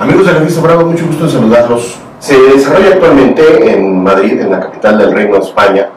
Amigos 0.00 0.26
de 0.26 0.32
la 0.32 0.40
Fiesta 0.42 0.60
Bravo, 0.60 0.86
mucho 0.86 1.06
gusto 1.06 1.24
en 1.24 1.30
saludarlos. 1.30 1.98
Se 2.20 2.40
desarrolla 2.40 2.90
actualmente 2.90 3.72
en 3.72 4.00
Madrid, 4.00 4.40
en 4.40 4.52
la 4.52 4.60
capital 4.60 4.96
del 4.96 5.10
Reino 5.10 5.34
de 5.34 5.40
España, 5.40 5.88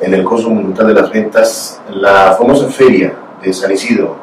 en 0.00 0.14
el 0.14 0.24
Coso 0.24 0.48
Monumental 0.48 0.86
de 0.86 0.94
las 0.94 1.12
Ventas, 1.12 1.82
la 1.90 2.32
famosa 2.32 2.66
feria 2.68 3.12
de 3.42 3.52
San 3.52 3.70
Isidro, 3.70 4.16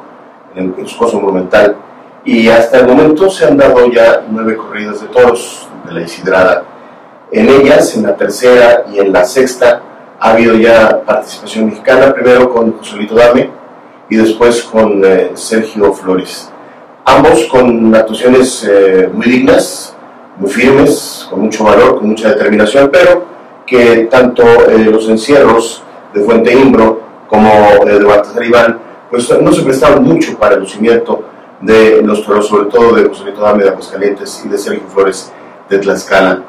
en 0.55 0.73
el 0.76 0.96
Coso 0.98 1.21
Monumental, 1.21 1.76
y 2.26 2.50
hasta 2.50 2.80
el 2.80 2.88
momento 2.88 3.30
se 3.30 3.46
han 3.46 3.55
dado 3.55 3.86
ya 3.91 4.23
nueve 4.28 4.57
corridas 4.57 5.02
de 5.02 5.07
toros 5.10 5.68
de 5.86 5.93
la 5.93 6.02
Isidrada. 6.02 6.64
En 7.32 7.50
ellas, 7.50 7.95
en 7.95 8.04
la 8.04 8.16
tercera 8.16 8.86
y 8.91 8.98
en 8.98 9.14
la 9.14 9.25
sexta, 9.25 9.80
ha 10.20 10.32
habido 10.32 10.55
ya 10.55 11.04
participación 11.05 11.68
mexicana, 11.68 12.11
primero 12.16 12.52
con 12.52 12.80
Joselito 12.80 13.14
Dame 13.14 13.48
y 14.09 14.16
después 14.16 14.64
con 14.64 15.05
eh, 15.05 15.34
Sergio 15.36 15.93
Flores. 15.93 16.53
Ambos 17.06 17.46
con 17.46 17.93
actuaciones 17.93 18.68
eh, 18.70 19.10
muy 19.11 19.25
dignas, 19.25 19.96
muy 20.38 20.50
firmes, 20.50 21.28
con 21.30 21.42
mucho 21.42 21.66
valor, 21.66 21.98
con 21.98 22.10
mucha 22.10 22.30
determinación, 22.30 22.89
pero 22.92 23.25
que 23.66 24.07
tanto 24.10 24.44
eh, 24.70 24.78
los 24.80 25.10
encierros 25.10 25.84
de 26.14 26.21
Fuente 26.21 26.54
Imbro 26.54 27.02
como 27.28 27.50
de 27.86 28.04
Baltasar 28.04 28.44
Iván, 28.44 28.80
pues 29.10 29.30
no 29.42 29.52
se 29.52 29.64
prestaron 29.64 30.04
mucho 30.04 30.38
para 30.38 30.56
el 30.56 30.61
lucimiento 30.61 31.24
de 31.60 32.02
los 32.02 32.25
toros, 32.25 32.47
sobre 32.47 32.70
todo 32.70 32.95
de 32.95 33.06
Joselito 33.06 33.42
Dame 33.42 33.64
de 33.64 33.70
Aguascalientes 33.70 34.42
y 34.45 34.50
de 34.50 34.58
Sergio 34.58 34.83
Flores 34.88 35.31
de 35.70 35.80
Tlaxcala. 35.80 36.44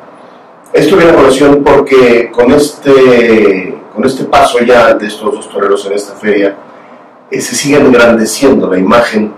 Esto 0.72 0.96
viene 0.96 1.12
a 1.12 1.16
colación 1.16 1.62
porque 1.62 2.30
con 2.32 2.52
este, 2.52 3.78
con 3.94 4.04
este 4.04 4.24
paso 4.24 4.58
ya 4.60 4.94
de 4.94 5.06
estos 5.06 5.34
dos 5.34 5.48
toreros 5.48 5.86
en 5.86 5.92
esta 5.92 6.14
feria, 6.14 6.56
eh, 7.30 7.40
se 7.40 7.54
sigue 7.54 7.78
engrandeciendo 7.78 8.68
la 8.68 8.78
imagen 8.78 9.32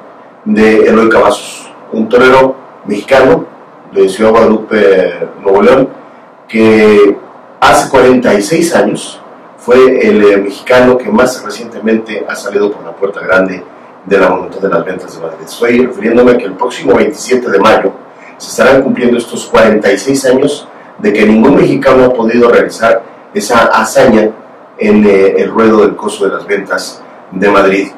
de 0.47 0.89
Eloy 0.89 1.09
Cavazos, 1.09 1.71
un 1.93 2.09
torero 2.09 2.55
mexicano 2.87 3.45
de 3.93 4.09
Ciudad 4.09 4.31
Guadalupe, 4.31 5.29
Nuevo 5.43 5.63
León, 5.63 5.89
que 6.49 7.17
hace 7.61 7.91
46 7.91 8.75
años 8.77 9.21
fue 9.59 10.09
el 10.09 10.23
eh, 10.23 10.37
mexicano 10.37 10.97
que 10.97 11.11
más 11.11 11.43
recientemente 11.45 12.25
ha 12.29 12.37
salido 12.37 12.71
por 12.71 12.85
la 12.85 12.93
puerta 12.93 13.21
grande 13.21 13.63
de 14.05 14.19
la 14.19 14.29
Monumental 14.29 14.63
de 14.63 14.69
las 14.69 14.85
Ventas 14.85 15.17
de 15.17 15.21
Madrid. 15.21 15.45
Estoy 15.45 15.85
refiriéndome 15.85 16.33
a 16.33 16.39
que 16.39 16.45
el 16.45 16.53
próximo 16.53 16.95
27 16.95 17.51
de 17.51 17.59
mayo 17.59 17.93
se 18.39 18.51
estarán 18.51 18.83
cumpliendo 18.83 19.19
estos 19.19 19.47
46 19.47 20.27
años 20.27 20.69
de 20.99 21.13
que 21.13 21.27
ningún 21.27 21.57
mexicano 21.57 22.05
ha 22.05 22.13
podido 22.13 22.49
realizar 22.49 23.03
esa 23.35 23.67
hazaña 23.67 24.31
en 24.79 25.05
eh, 25.05 25.35
el 25.39 25.51
ruedo 25.51 25.81
del 25.81 25.97
coso 25.97 26.27
de 26.27 26.35
las 26.37 26.47
ventas 26.47 27.03
de 27.33 27.51
Madrid. 27.51 27.89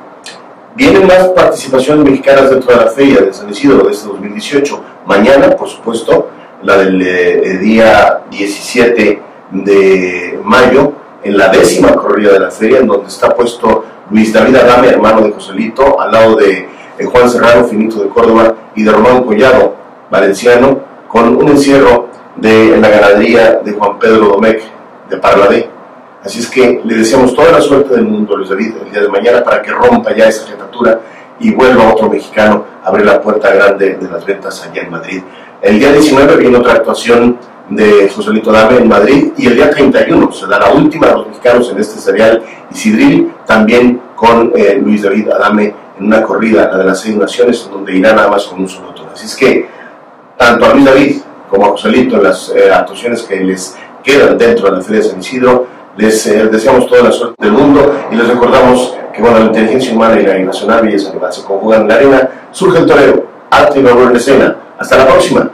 Vienen 0.74 1.06
más 1.06 1.28
participaciones 1.28 2.04
mexicanas 2.04 2.50
dentro 2.50 2.72
de 2.76 2.84
la 2.84 2.90
feria 2.90 3.20
de 3.22 3.32
San 3.32 3.50
Isidro 3.50 3.84
de 3.84 3.92
este 3.92 4.08
2018. 4.08 4.80
Mañana, 5.06 5.50
por 5.50 5.68
supuesto, 5.68 6.30
la 6.62 6.76
del 6.76 7.02
eh, 7.02 7.58
día 7.58 8.20
17 8.30 9.22
de 9.50 10.40
mayo, 10.44 10.92
en 11.22 11.36
la 11.36 11.48
décima 11.48 11.94
corrida 11.94 12.32
de 12.32 12.40
la 12.40 12.50
feria, 12.50 12.78
en 12.78 12.86
donde 12.86 13.08
está 13.08 13.34
puesto 13.34 13.84
Luis 14.10 14.32
David 14.32 14.56
Adame, 14.56 14.88
hermano 14.88 15.22
de 15.22 15.32
Joselito, 15.32 16.00
al 16.00 16.12
lado 16.12 16.36
de 16.36 16.68
eh, 16.98 17.04
Juan 17.04 17.28
Serrano, 17.28 17.64
Finito 17.64 18.02
de 18.02 18.08
Córdoba, 18.08 18.54
y 18.74 18.84
de 18.84 18.92
Román 18.92 19.24
Collado, 19.24 19.74
valenciano, 20.10 20.80
con 21.08 21.36
un 21.36 21.48
encierro 21.48 22.08
de 22.36 22.76
la 22.78 22.88
ganadería 22.88 23.60
de 23.64 23.72
Juan 23.72 23.98
Pedro 23.98 24.28
Domecq 24.28 24.62
de 25.10 25.16
Parladé. 25.16 25.77
Así 26.24 26.40
es 26.40 26.50
que 26.50 26.80
le 26.84 26.96
deseamos 26.96 27.34
toda 27.34 27.52
la 27.52 27.60
suerte 27.60 27.94
del 27.94 28.04
mundo 28.04 28.36
Luis 28.36 28.48
David 28.48 28.74
el 28.84 28.90
día 28.90 29.02
de 29.02 29.08
mañana 29.08 29.42
para 29.42 29.62
que 29.62 29.70
rompa 29.70 30.14
ya 30.14 30.28
esa 30.28 30.46
jetatura 30.46 31.00
y 31.38 31.52
vuelva 31.52 31.92
otro 31.92 32.10
mexicano 32.10 32.64
a 32.82 32.88
abrir 32.88 33.06
la 33.06 33.20
puerta 33.20 33.54
grande 33.54 33.96
de 33.96 34.08
las 34.08 34.24
ventas 34.24 34.66
allá 34.66 34.82
en 34.82 34.90
Madrid. 34.90 35.22
El 35.62 35.78
día 35.78 35.92
19 35.92 36.36
viene 36.36 36.56
otra 36.56 36.74
actuación 36.74 37.38
de 37.70 38.08
Joselito 38.08 38.50
Dame 38.50 38.78
en 38.78 38.88
Madrid 38.88 39.32
y 39.36 39.46
el 39.46 39.56
día 39.56 39.70
31 39.70 40.32
se 40.32 40.46
da 40.46 40.58
la 40.58 40.70
última 40.70 41.06
de 41.08 41.12
los 41.14 41.26
mexicanos 41.28 41.70
en 41.70 41.78
este 41.78 42.00
serial 42.00 42.42
Isidril, 42.70 43.32
también 43.46 44.00
con 44.16 44.52
eh, 44.56 44.78
Luis 44.82 45.02
David 45.02 45.28
Adame 45.30 45.74
en 45.98 46.06
una 46.06 46.22
corrida, 46.22 46.68
la 46.70 46.78
de 46.78 46.84
las 46.84 47.00
seis 47.00 47.16
naciones, 47.16 47.64
en 47.66 47.72
donde 47.72 47.96
irá 47.96 48.12
nada 48.12 48.28
más 48.28 48.44
con 48.46 48.60
un 48.60 48.68
solo 48.68 48.88
toro. 48.94 49.10
Así 49.12 49.26
es 49.26 49.36
que 49.36 49.68
tanto 50.36 50.66
a 50.66 50.74
Luis 50.74 50.84
David 50.84 51.16
como 51.48 51.66
a 51.66 51.68
Joselito 51.70 52.16
en 52.16 52.22
las 52.24 52.50
eh, 52.50 52.70
actuaciones 52.72 53.22
que 53.22 53.36
les 53.40 53.76
quedan 54.02 54.38
dentro 54.38 54.70
de 54.70 54.76
la 54.76 54.82
Feria 54.82 55.02
de 55.02 55.08
San 55.08 55.20
Isidro, 55.20 55.66
les 55.98 56.26
eh, 56.28 56.46
deseamos 56.46 56.86
toda 56.86 57.02
la 57.02 57.12
suerte 57.12 57.34
del 57.42 57.52
mundo 57.52 57.92
y 58.10 58.14
les 58.14 58.28
recordamos 58.28 58.96
que 59.12 59.20
cuando 59.20 59.40
la 59.40 59.46
inteligencia 59.46 59.92
humana 59.92 60.20
y 60.20 60.24
la 60.24 60.38
nacional 60.38 60.82
belleza 60.82 61.10
animal 61.10 61.32
se 61.32 61.42
conjugan 61.42 61.82
en 61.82 61.88
la 61.88 61.94
arena, 61.96 62.30
surge 62.52 62.78
el 62.78 62.86
torero, 62.86 63.26
arte 63.50 63.80
y 63.80 63.82
valor 63.82 64.10
en 64.10 64.16
escena. 64.16 64.56
Hasta 64.78 64.96
la 64.96 65.06
próxima. 65.08 65.50